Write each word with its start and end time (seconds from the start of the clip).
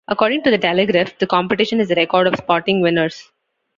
According 0.07 0.41
to 0.41 0.49
the 0.49 0.57
"Telegraph", 0.57 1.19
the 1.19 1.27
competition 1.27 1.77
has 1.77 1.91
a 1.91 1.95
record 1.95 2.25
of 2.25 2.35
"spotting 2.35 2.81
winners". 2.81 3.29